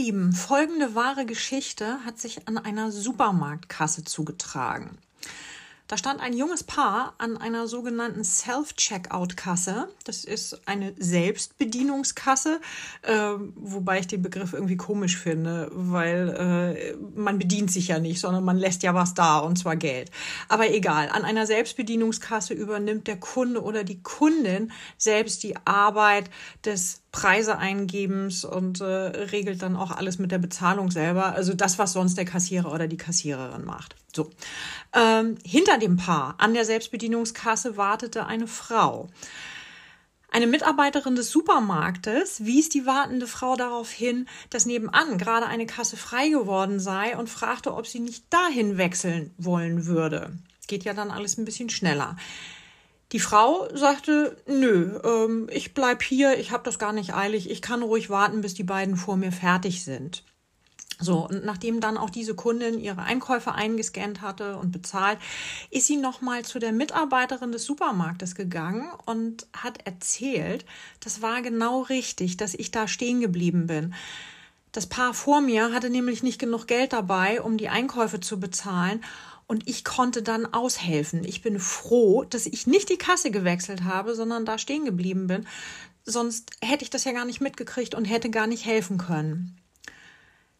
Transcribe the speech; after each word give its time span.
Lieben, 0.00 0.32
folgende 0.32 0.94
wahre 0.94 1.26
Geschichte 1.26 1.98
hat 2.06 2.18
sich 2.18 2.48
an 2.48 2.56
einer 2.56 2.90
Supermarktkasse 2.90 4.02
zugetragen. 4.02 4.96
Da 5.88 5.98
stand 5.98 6.20
ein 6.20 6.32
junges 6.32 6.62
Paar 6.62 7.14
an 7.18 7.36
einer 7.36 7.66
sogenannten 7.66 8.24
Self-Checkout-Kasse. 8.24 9.88
Das 10.04 10.24
ist 10.24 10.66
eine 10.66 10.94
Selbstbedienungskasse, 10.96 12.60
äh, 13.02 13.12
wobei 13.56 13.98
ich 13.98 14.06
den 14.06 14.22
Begriff 14.22 14.54
irgendwie 14.54 14.78
komisch 14.78 15.18
finde, 15.18 15.68
weil 15.74 16.28
äh, 16.30 16.96
man 17.14 17.38
bedient 17.38 17.70
sich 17.70 17.88
ja 17.88 17.98
nicht, 17.98 18.20
sondern 18.20 18.44
man 18.44 18.56
lässt 18.56 18.82
ja 18.84 18.94
was 18.94 19.12
da 19.12 19.40
und 19.40 19.58
zwar 19.58 19.76
Geld. 19.76 20.10
Aber 20.48 20.70
egal, 20.70 21.10
an 21.10 21.24
einer 21.24 21.44
Selbstbedienungskasse 21.44 22.54
übernimmt 22.54 23.06
der 23.06 23.18
Kunde 23.18 23.62
oder 23.62 23.84
die 23.84 24.00
Kundin 24.00 24.72
selbst 24.96 25.42
die 25.42 25.56
Arbeit 25.66 26.30
des 26.64 27.02
Preise 27.12 27.58
eingebens 27.58 28.44
und 28.44 28.80
äh, 28.80 28.84
regelt 28.84 29.62
dann 29.62 29.76
auch 29.76 29.90
alles 29.90 30.18
mit 30.18 30.30
der 30.30 30.38
Bezahlung 30.38 30.90
selber. 30.90 31.34
Also 31.34 31.54
das, 31.54 31.78
was 31.78 31.92
sonst 31.92 32.16
der 32.16 32.24
Kassierer 32.24 32.72
oder 32.72 32.86
die 32.86 32.96
Kassiererin 32.96 33.64
macht. 33.64 33.96
So. 34.14 34.30
Ähm, 34.94 35.36
hinter 35.44 35.78
dem 35.78 35.96
Paar 35.96 36.34
an 36.38 36.54
der 36.54 36.64
Selbstbedienungskasse 36.64 37.76
wartete 37.76 38.26
eine 38.26 38.46
Frau. 38.46 39.08
Eine 40.32 40.46
Mitarbeiterin 40.46 41.16
des 41.16 41.32
Supermarktes 41.32 42.44
wies 42.44 42.68
die 42.68 42.86
wartende 42.86 43.26
Frau 43.26 43.56
darauf 43.56 43.90
hin, 43.90 44.28
dass 44.50 44.64
nebenan 44.64 45.18
gerade 45.18 45.46
eine 45.46 45.66
Kasse 45.66 45.96
frei 45.96 46.28
geworden 46.28 46.78
sei 46.78 47.16
und 47.16 47.28
fragte, 47.28 47.74
ob 47.74 47.88
sie 47.88 47.98
nicht 47.98 48.24
dahin 48.30 48.78
wechseln 48.78 49.34
wollen 49.38 49.86
würde. 49.86 50.30
Geht 50.68 50.84
ja 50.84 50.94
dann 50.94 51.10
alles 51.10 51.36
ein 51.36 51.44
bisschen 51.44 51.68
schneller. 51.68 52.16
Die 53.12 53.20
Frau 53.20 53.68
sagte, 53.74 54.36
nö, 54.46 55.00
ähm, 55.02 55.48
ich 55.52 55.74
bleib 55.74 56.02
hier, 56.02 56.38
ich 56.38 56.52
habe 56.52 56.62
das 56.62 56.78
gar 56.78 56.92
nicht 56.92 57.14
eilig, 57.14 57.50
ich 57.50 57.60
kann 57.60 57.82
ruhig 57.82 58.08
warten, 58.08 58.40
bis 58.40 58.54
die 58.54 58.64
beiden 58.64 58.96
vor 58.96 59.16
mir 59.16 59.32
fertig 59.32 59.84
sind. 59.84 60.22
So, 61.00 61.26
und 61.26 61.44
nachdem 61.44 61.80
dann 61.80 61.96
auch 61.96 62.10
diese 62.10 62.34
Kundin 62.34 62.78
ihre 62.78 63.02
Einkäufe 63.02 63.52
eingescannt 63.52 64.20
hatte 64.20 64.58
und 64.58 64.70
bezahlt, 64.70 65.18
ist 65.70 65.86
sie 65.86 65.96
nochmal 65.96 66.44
zu 66.44 66.58
der 66.58 66.72
Mitarbeiterin 66.72 67.52
des 67.52 67.64
Supermarktes 67.64 68.34
gegangen 68.34 68.90
und 69.06 69.46
hat 69.54 69.86
erzählt, 69.86 70.66
das 71.00 71.22
war 71.22 71.40
genau 71.40 71.80
richtig, 71.82 72.36
dass 72.36 72.54
ich 72.54 72.70
da 72.70 72.86
stehen 72.86 73.20
geblieben 73.20 73.66
bin. 73.66 73.94
Das 74.72 74.86
Paar 74.86 75.14
vor 75.14 75.40
mir 75.40 75.72
hatte 75.72 75.90
nämlich 75.90 76.22
nicht 76.22 76.38
genug 76.38 76.66
Geld 76.66 76.92
dabei, 76.92 77.40
um 77.40 77.56
die 77.56 77.70
Einkäufe 77.70 78.20
zu 78.20 78.38
bezahlen 78.38 79.02
und 79.50 79.68
ich 79.68 79.84
konnte 79.84 80.22
dann 80.22 80.46
aushelfen. 80.46 81.24
Ich 81.24 81.42
bin 81.42 81.58
froh, 81.58 82.22
dass 82.22 82.46
ich 82.46 82.68
nicht 82.68 82.88
die 82.88 82.98
Kasse 82.98 83.32
gewechselt 83.32 83.82
habe, 83.82 84.14
sondern 84.14 84.44
da 84.44 84.58
stehen 84.58 84.84
geblieben 84.84 85.26
bin. 85.26 85.44
Sonst 86.04 86.52
hätte 86.62 86.84
ich 86.84 86.90
das 86.90 87.02
ja 87.02 87.10
gar 87.10 87.24
nicht 87.24 87.40
mitgekriegt 87.40 87.96
und 87.96 88.04
hätte 88.04 88.30
gar 88.30 88.46
nicht 88.46 88.64
helfen 88.64 88.96
können. 88.96 89.58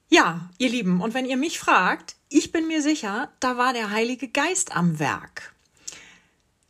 Ja, 0.08 0.50
ihr 0.58 0.70
Lieben, 0.70 1.00
und 1.00 1.14
wenn 1.14 1.24
ihr 1.24 1.36
mich 1.36 1.60
fragt, 1.60 2.16
ich 2.28 2.50
bin 2.50 2.66
mir 2.66 2.82
sicher, 2.82 3.30
da 3.38 3.56
war 3.56 3.72
der 3.74 3.90
Heilige 3.90 4.26
Geist 4.26 4.74
am 4.74 4.98
Werk. 4.98 5.54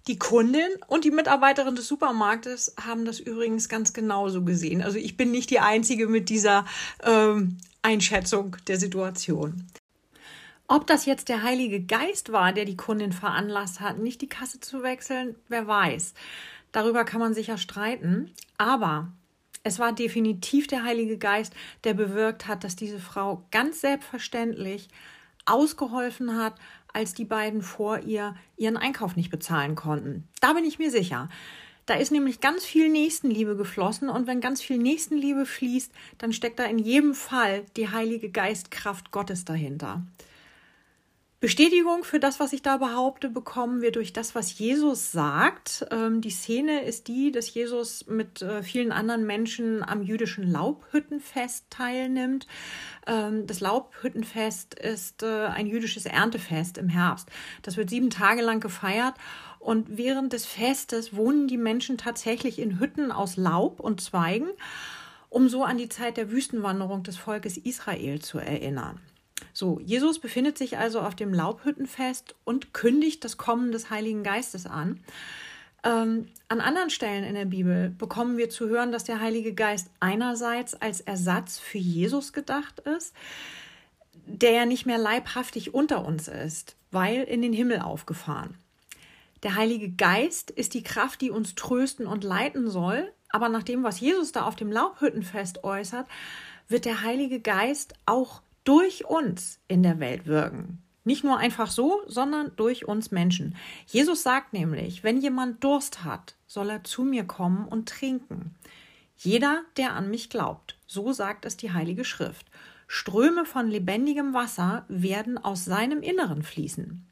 Die 0.06 0.18
Kundin 0.18 0.68
und 0.88 1.06
die 1.06 1.10
Mitarbeiterin 1.10 1.74
des 1.74 1.88
Supermarktes 1.88 2.74
haben 2.78 3.06
das 3.06 3.18
übrigens 3.18 3.70
ganz 3.70 3.94
genauso 3.94 4.44
gesehen. 4.44 4.82
Also 4.82 4.98
ich 4.98 5.16
bin 5.16 5.30
nicht 5.30 5.48
die 5.48 5.60
Einzige 5.60 6.06
mit 6.06 6.28
dieser 6.28 6.66
ähm, 7.02 7.56
Einschätzung 7.80 8.58
der 8.66 8.78
Situation. 8.78 9.66
Ob 10.72 10.86
das 10.86 11.04
jetzt 11.04 11.28
der 11.28 11.42
Heilige 11.42 11.80
Geist 11.80 12.30
war, 12.30 12.52
der 12.52 12.64
die 12.64 12.76
Kundin 12.76 13.10
veranlasst 13.10 13.80
hat, 13.80 13.98
nicht 13.98 14.20
die 14.20 14.28
Kasse 14.28 14.60
zu 14.60 14.84
wechseln, 14.84 15.34
wer 15.48 15.66
weiß. 15.66 16.14
Darüber 16.70 17.04
kann 17.04 17.18
man 17.18 17.34
sicher 17.34 17.58
streiten. 17.58 18.30
Aber 18.56 19.08
es 19.64 19.80
war 19.80 19.92
definitiv 19.92 20.68
der 20.68 20.84
Heilige 20.84 21.18
Geist, 21.18 21.54
der 21.82 21.94
bewirkt 21.94 22.46
hat, 22.46 22.62
dass 22.62 22.76
diese 22.76 23.00
Frau 23.00 23.44
ganz 23.50 23.80
selbstverständlich 23.80 24.86
ausgeholfen 25.44 26.36
hat, 26.36 26.54
als 26.92 27.14
die 27.14 27.24
beiden 27.24 27.62
vor 27.62 27.98
ihr 27.98 28.36
ihren 28.56 28.76
Einkauf 28.76 29.16
nicht 29.16 29.30
bezahlen 29.30 29.74
konnten. 29.74 30.28
Da 30.40 30.52
bin 30.52 30.64
ich 30.64 30.78
mir 30.78 30.92
sicher. 30.92 31.28
Da 31.86 31.94
ist 31.94 32.12
nämlich 32.12 32.38
ganz 32.38 32.64
viel 32.64 32.88
Nächstenliebe 32.88 33.56
geflossen 33.56 34.08
und 34.08 34.28
wenn 34.28 34.40
ganz 34.40 34.62
viel 34.62 34.78
Nächstenliebe 34.78 35.46
fließt, 35.46 35.90
dann 36.18 36.32
steckt 36.32 36.60
da 36.60 36.64
in 36.66 36.78
jedem 36.78 37.14
Fall 37.14 37.64
die 37.76 37.88
Heilige 37.88 38.30
Geistkraft 38.30 39.10
Gottes 39.10 39.44
dahinter. 39.44 40.04
Bestätigung 41.40 42.04
für 42.04 42.20
das, 42.20 42.38
was 42.38 42.52
ich 42.52 42.60
da 42.60 42.76
behaupte, 42.76 43.30
bekommen 43.30 43.80
wir 43.80 43.92
durch 43.92 44.12
das, 44.12 44.34
was 44.34 44.58
Jesus 44.58 45.10
sagt. 45.10 45.86
Ähm, 45.90 46.20
die 46.20 46.28
Szene 46.28 46.84
ist 46.84 47.08
die, 47.08 47.32
dass 47.32 47.54
Jesus 47.54 48.06
mit 48.06 48.42
äh, 48.42 48.62
vielen 48.62 48.92
anderen 48.92 49.24
Menschen 49.24 49.82
am 49.82 50.02
jüdischen 50.02 50.44
Laubhüttenfest 50.52 51.70
teilnimmt. 51.70 52.46
Ähm, 53.06 53.46
das 53.46 53.60
Laubhüttenfest 53.60 54.74
ist 54.74 55.22
äh, 55.22 55.46
ein 55.46 55.66
jüdisches 55.66 56.04
Erntefest 56.04 56.76
im 56.76 56.90
Herbst. 56.90 57.30
Das 57.62 57.78
wird 57.78 57.88
sieben 57.88 58.10
Tage 58.10 58.42
lang 58.42 58.60
gefeiert. 58.60 59.14
Und 59.60 59.96
während 59.96 60.34
des 60.34 60.44
Festes 60.44 61.16
wohnen 61.16 61.48
die 61.48 61.56
Menschen 61.56 61.96
tatsächlich 61.96 62.58
in 62.58 62.78
Hütten 62.78 63.10
aus 63.10 63.38
Laub 63.38 63.80
und 63.80 64.02
Zweigen, 64.02 64.50
um 65.30 65.48
so 65.48 65.64
an 65.64 65.78
die 65.78 65.88
Zeit 65.88 66.18
der 66.18 66.30
Wüstenwanderung 66.30 67.02
des 67.02 67.16
Volkes 67.16 67.56
Israel 67.56 68.20
zu 68.20 68.38
erinnern. 68.38 69.00
So, 69.52 69.80
Jesus 69.80 70.18
befindet 70.18 70.58
sich 70.58 70.78
also 70.78 71.00
auf 71.00 71.14
dem 71.14 71.32
Laubhüttenfest 71.32 72.34
und 72.44 72.72
kündigt 72.72 73.24
das 73.24 73.36
Kommen 73.36 73.72
des 73.72 73.90
Heiligen 73.90 74.22
Geistes 74.22 74.66
an. 74.66 75.00
Ähm, 75.82 76.28
an 76.48 76.60
anderen 76.60 76.90
Stellen 76.90 77.24
in 77.24 77.34
der 77.34 77.46
Bibel 77.46 77.90
bekommen 77.90 78.36
wir 78.36 78.50
zu 78.50 78.68
hören, 78.68 78.92
dass 78.92 79.04
der 79.04 79.20
Heilige 79.20 79.54
Geist 79.54 79.90
einerseits 79.98 80.74
als 80.74 81.00
Ersatz 81.00 81.58
für 81.58 81.78
Jesus 81.78 82.32
gedacht 82.32 82.80
ist, 82.80 83.14
der 84.26 84.52
ja 84.52 84.66
nicht 84.66 84.86
mehr 84.86 84.98
leibhaftig 84.98 85.72
unter 85.74 86.04
uns 86.04 86.28
ist, 86.28 86.76
weil 86.90 87.22
in 87.22 87.42
den 87.42 87.52
Himmel 87.52 87.80
aufgefahren. 87.80 88.56
Der 89.42 89.54
Heilige 89.54 89.90
Geist 89.90 90.50
ist 90.50 90.74
die 90.74 90.82
Kraft, 90.82 91.22
die 91.22 91.30
uns 91.30 91.54
trösten 91.54 92.06
und 92.06 92.24
leiten 92.24 92.68
soll, 92.70 93.10
aber 93.30 93.48
nach 93.48 93.62
dem, 93.62 93.82
was 93.82 94.00
Jesus 94.00 94.32
da 94.32 94.44
auf 94.44 94.56
dem 94.56 94.70
Laubhüttenfest 94.70 95.64
äußert, 95.64 96.06
wird 96.68 96.84
der 96.84 97.02
Heilige 97.02 97.40
Geist 97.40 97.94
auch 98.04 98.42
durch 98.64 99.04
uns 99.06 99.60
in 99.68 99.82
der 99.82 100.00
Welt 100.00 100.26
wirken. 100.26 100.82
Nicht 101.04 101.24
nur 101.24 101.38
einfach 101.38 101.70
so, 101.70 102.02
sondern 102.06 102.52
durch 102.56 102.86
uns 102.86 103.10
Menschen. 103.10 103.56
Jesus 103.86 104.22
sagt 104.22 104.52
nämlich, 104.52 105.02
wenn 105.02 105.20
jemand 105.20 105.64
Durst 105.64 106.04
hat, 106.04 106.36
soll 106.46 106.70
er 106.70 106.84
zu 106.84 107.04
mir 107.04 107.24
kommen 107.24 107.66
und 107.66 107.88
trinken. 107.88 108.54
Jeder, 109.16 109.62
der 109.76 109.94
an 109.94 110.10
mich 110.10 110.30
glaubt, 110.30 110.78
so 110.86 111.12
sagt 111.12 111.44
es 111.44 111.56
die 111.56 111.72
Heilige 111.72 112.04
Schrift. 112.04 112.46
Ströme 112.86 113.44
von 113.44 113.68
lebendigem 113.68 114.34
Wasser 114.34 114.84
werden 114.88 115.38
aus 115.38 115.64
seinem 115.64 116.02
Inneren 116.02 116.42
fließen. 116.42 117.06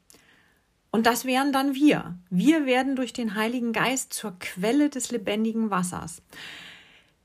Und 0.91 1.05
das 1.05 1.25
wären 1.25 1.53
dann 1.53 1.75
wir. 1.75 2.17
Wir 2.29 2.65
werden 2.65 2.95
durch 2.95 3.13
den 3.13 3.35
Heiligen 3.35 3.73
Geist 3.73 4.13
zur 4.13 4.37
Quelle 4.39 4.89
des 4.89 5.11
lebendigen 5.11 5.69
Wassers. 5.69 6.21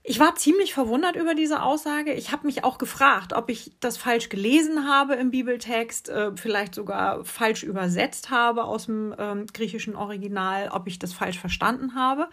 Ich 0.07 0.21
war 0.21 0.35
ziemlich 0.35 0.75
verwundert 0.75 1.17
über 1.17 1.35
diese 1.35 1.63
Aussage. 1.63 2.13
Ich 2.13 2.31
habe 2.31 2.47
mich 2.47 2.63
auch 2.63 2.77
gefragt, 2.77 3.33
ob 3.33 3.49
ich 3.49 3.73
das 3.81 3.97
falsch 3.97 4.29
gelesen 4.29 4.87
habe 4.87 5.15
im 5.15 5.31
Bibeltext, 5.31 6.11
äh, 6.11 6.33
vielleicht 6.37 6.75
sogar 6.75 7.25
falsch 7.25 7.63
übersetzt 7.63 8.29
habe 8.29 8.65
aus 8.65 8.85
dem 8.85 9.15
ähm, 9.19 9.47
griechischen 9.47 9.97
Original, 9.97 10.69
ob 10.69 10.89
ich 10.89 10.99
das 10.99 11.15
falsch 11.15 11.39
verstanden 11.39 11.95
habe. 11.95 12.29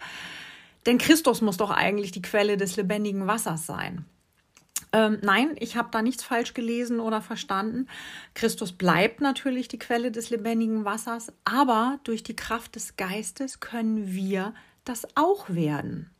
Denn 0.84 0.98
Christus 0.98 1.40
muss 1.40 1.56
doch 1.56 1.70
eigentlich 1.70 2.12
die 2.12 2.20
Quelle 2.20 2.58
des 2.58 2.76
lebendigen 2.76 3.26
Wassers 3.26 3.64
sein. 3.64 4.04
Ähm, 4.92 5.16
nein, 5.22 5.56
ich 5.58 5.74
habe 5.74 5.88
da 5.90 6.02
nichts 6.02 6.22
falsch 6.22 6.52
gelesen 6.52 7.00
oder 7.00 7.22
verstanden. 7.22 7.88
Christus 8.34 8.72
bleibt 8.72 9.22
natürlich 9.22 9.68
die 9.68 9.78
Quelle 9.78 10.12
des 10.12 10.28
lebendigen 10.28 10.84
Wassers, 10.84 11.32
aber 11.46 11.98
durch 12.04 12.22
die 12.22 12.36
Kraft 12.36 12.74
des 12.74 12.98
Geistes 12.98 13.60
können 13.60 14.12
wir 14.12 14.52
das 14.84 15.06
auch 15.14 15.48
werden. 15.48 16.10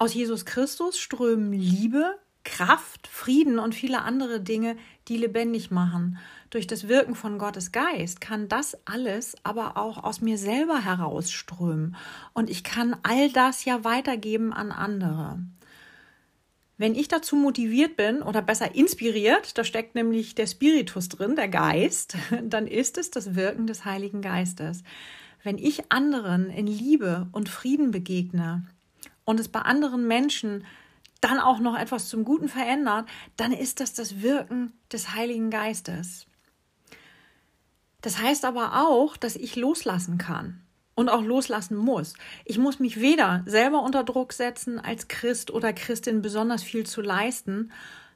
Aus 0.00 0.14
Jesus 0.14 0.46
Christus 0.46 0.98
strömen 0.98 1.52
Liebe, 1.52 2.18
Kraft, 2.42 3.06
Frieden 3.06 3.58
und 3.58 3.74
viele 3.74 4.00
andere 4.00 4.40
Dinge, 4.40 4.78
die 5.08 5.18
lebendig 5.18 5.70
machen. 5.70 6.16
Durch 6.48 6.66
das 6.66 6.88
Wirken 6.88 7.14
von 7.14 7.36
Gottes 7.36 7.70
Geist 7.70 8.22
kann 8.22 8.48
das 8.48 8.78
alles 8.86 9.36
aber 9.42 9.76
auch 9.76 10.02
aus 10.02 10.22
mir 10.22 10.38
selber 10.38 10.82
herausströmen. 10.82 11.96
Und 12.32 12.48
ich 12.48 12.64
kann 12.64 12.96
all 13.02 13.30
das 13.30 13.66
ja 13.66 13.84
weitergeben 13.84 14.54
an 14.54 14.72
andere. 14.72 15.40
Wenn 16.78 16.94
ich 16.94 17.08
dazu 17.08 17.36
motiviert 17.36 17.98
bin 17.98 18.22
oder 18.22 18.40
besser 18.40 18.74
inspiriert, 18.74 19.58
da 19.58 19.64
steckt 19.64 19.96
nämlich 19.96 20.34
der 20.34 20.46
Spiritus 20.46 21.10
drin, 21.10 21.36
der 21.36 21.48
Geist, 21.48 22.16
dann 22.42 22.66
ist 22.66 22.96
es 22.96 23.10
das 23.10 23.34
Wirken 23.34 23.66
des 23.66 23.84
Heiligen 23.84 24.22
Geistes. 24.22 24.82
Wenn 25.42 25.58
ich 25.58 25.92
anderen 25.92 26.48
in 26.48 26.66
Liebe 26.66 27.28
und 27.32 27.50
Frieden 27.50 27.90
begegne, 27.90 28.64
und 29.30 29.38
es 29.38 29.48
bei 29.48 29.60
anderen 29.60 30.08
Menschen 30.08 30.64
dann 31.20 31.38
auch 31.38 31.60
noch 31.60 31.78
etwas 31.78 32.08
zum 32.08 32.24
Guten 32.24 32.48
verändert, 32.48 33.08
dann 33.36 33.52
ist 33.52 33.78
das 33.78 33.92
das 33.94 34.22
Wirken 34.22 34.72
des 34.92 35.14
Heiligen 35.14 35.50
Geistes. 35.50 36.26
Das 38.00 38.18
heißt 38.20 38.44
aber 38.44 38.82
auch, 38.82 39.16
dass 39.16 39.36
ich 39.36 39.54
loslassen 39.54 40.18
kann 40.18 40.62
und 40.96 41.08
auch 41.10 41.22
loslassen 41.22 41.76
muss. 41.76 42.14
Ich 42.44 42.58
muss 42.58 42.80
mich 42.80 43.00
weder 43.00 43.44
selber 43.46 43.82
unter 43.82 44.02
Druck 44.02 44.32
setzen, 44.32 44.80
als 44.80 45.06
Christ 45.06 45.52
oder 45.52 45.72
Christin 45.72 46.22
besonders 46.22 46.64
viel 46.64 46.84
zu 46.84 47.00
leisten, 47.00 47.70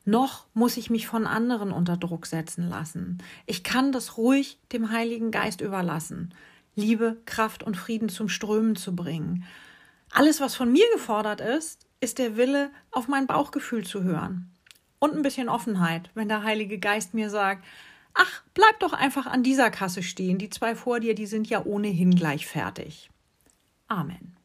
noch 0.04 0.46
muss 0.52 0.76
ich 0.76 0.90
mich 0.90 1.06
von 1.06 1.28
anderen 1.28 1.70
unter 1.70 1.96
Druck 1.96 2.26
setzen 2.26 2.68
lassen. 2.68 3.18
Ich 3.46 3.62
kann 3.62 3.92
das 3.92 4.16
ruhig 4.18 4.58
dem 4.72 4.90
Heiligen 4.90 5.30
Geist 5.30 5.60
überlassen, 5.60 6.34
Liebe, 6.74 7.18
Kraft 7.24 7.62
und 7.62 7.76
Frieden 7.76 8.08
zum 8.08 8.28
Strömen 8.28 8.74
zu 8.74 8.96
bringen. 8.96 9.44
Alles, 10.16 10.40
was 10.40 10.54
von 10.54 10.70
mir 10.70 10.86
gefordert 10.92 11.40
ist, 11.40 11.88
ist 11.98 12.18
der 12.18 12.36
Wille, 12.36 12.70
auf 12.92 13.08
mein 13.08 13.26
Bauchgefühl 13.26 13.84
zu 13.84 14.04
hören. 14.04 14.48
Und 15.00 15.16
ein 15.16 15.22
bisschen 15.22 15.48
Offenheit, 15.48 16.08
wenn 16.14 16.28
der 16.28 16.44
Heilige 16.44 16.78
Geist 16.78 17.14
mir 17.14 17.30
sagt, 17.30 17.64
ach, 18.14 18.44
bleib 18.54 18.78
doch 18.78 18.92
einfach 18.92 19.26
an 19.26 19.42
dieser 19.42 19.70
Kasse 19.70 20.04
stehen, 20.04 20.38
die 20.38 20.50
zwei 20.50 20.76
vor 20.76 21.00
dir, 21.00 21.16
die 21.16 21.26
sind 21.26 21.48
ja 21.48 21.64
ohnehin 21.64 22.14
gleich 22.14 22.46
fertig. 22.46 23.10
Amen. 23.88 24.36